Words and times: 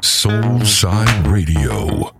Soulside 0.00 1.26
Radio. 1.26 2.12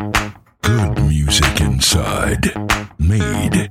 Good 0.62 0.98
music 1.04 1.60
inside. 1.60 2.52
Made 2.98 3.70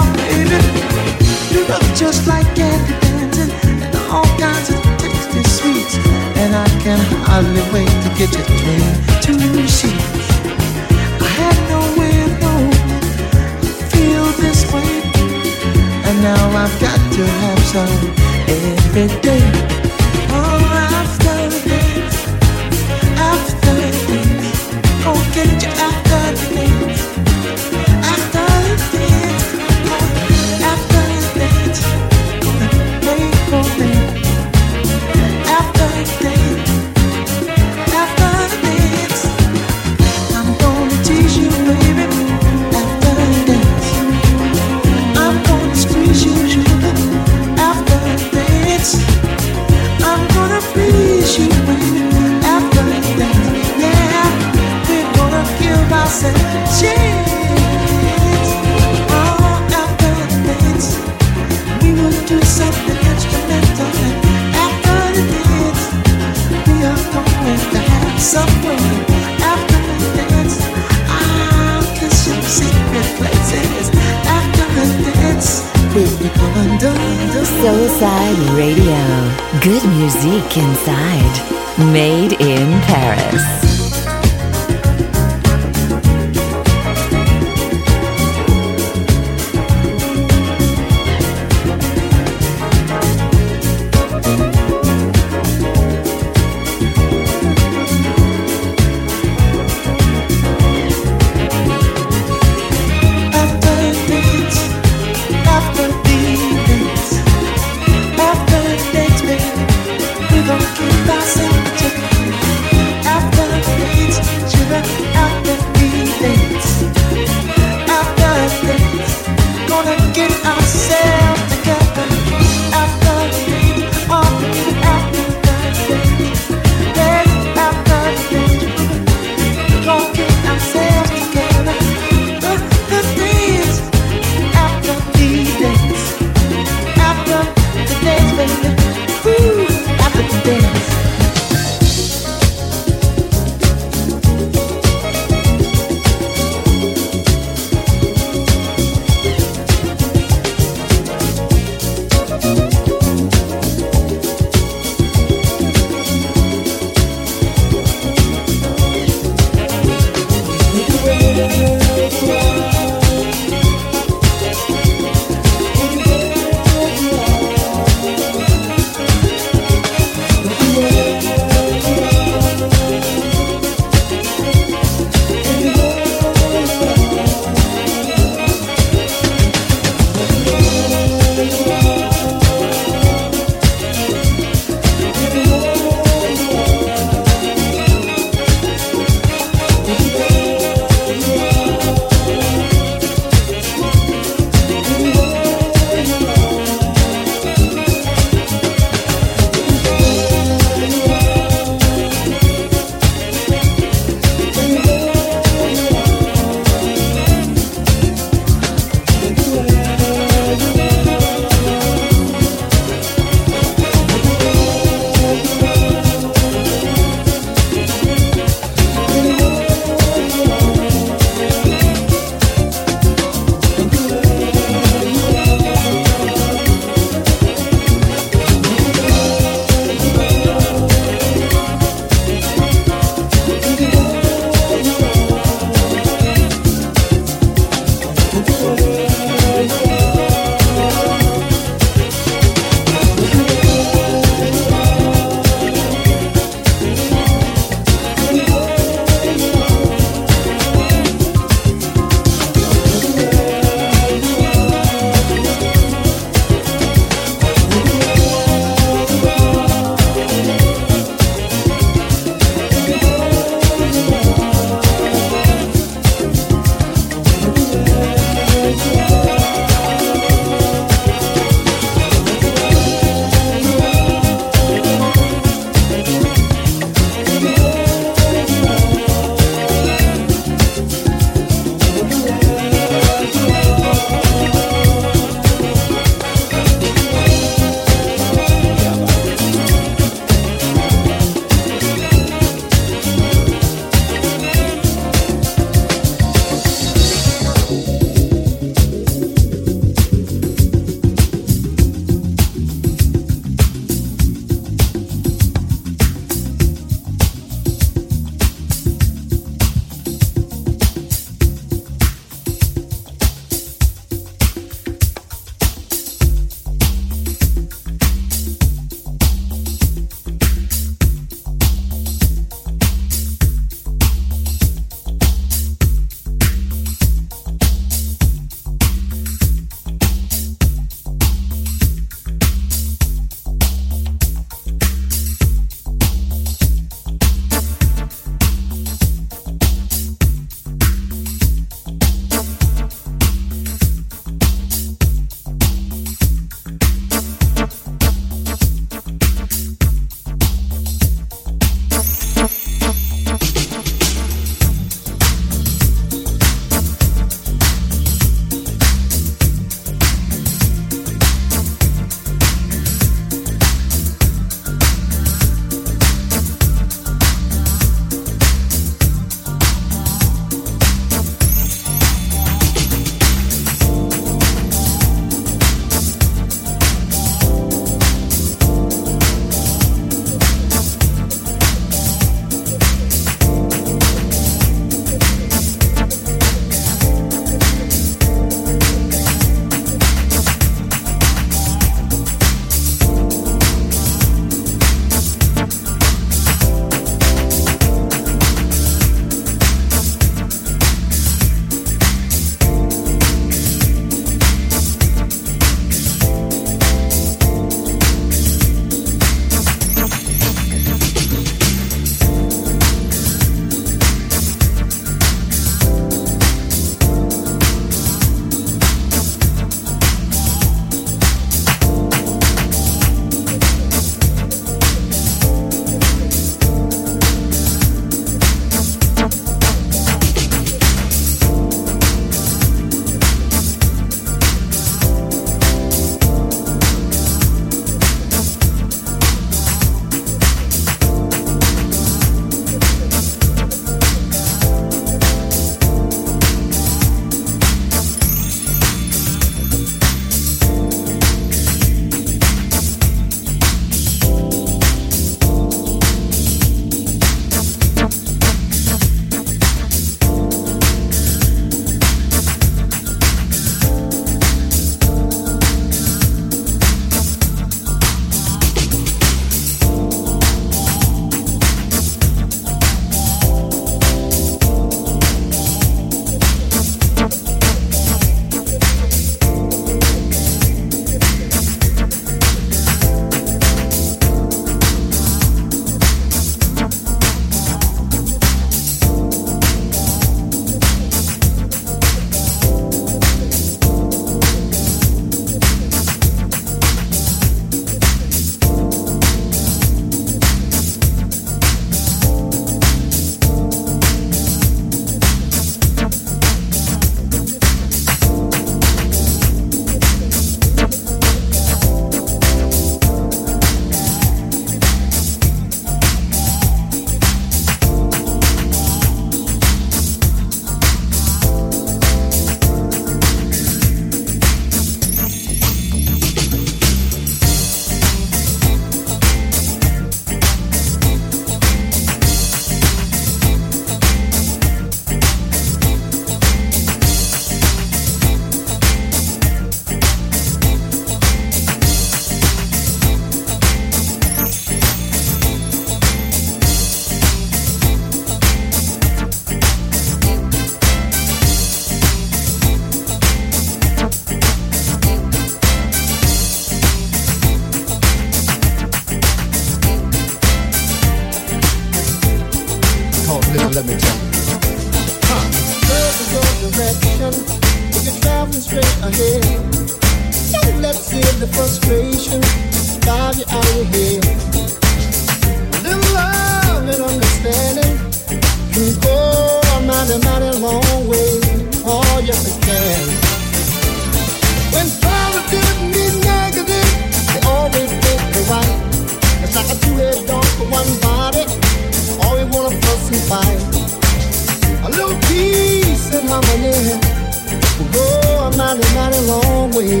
I'm 598.50 598.56
not, 598.56 598.78
not 598.94 599.14
long 599.26 599.70
way. 599.72 600.00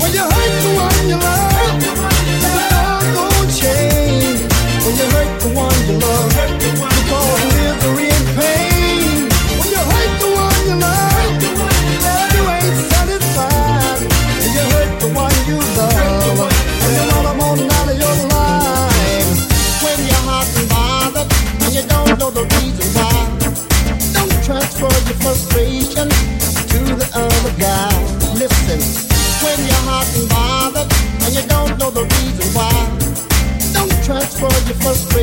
When 0.00 0.12
you 0.12 0.22
hurt 0.22 0.62
the 0.62 0.70
one 0.76 1.08
you 1.08 1.16
love. 1.16 1.47
must 34.88 35.17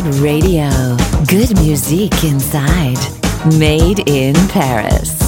Soulside 0.00 0.22
Radio. 0.22 0.96
Good 1.26 1.56
music 1.58 2.24
inside. 2.24 2.98
Made 3.58 4.08
in 4.08 4.34
Paris. 4.48 5.19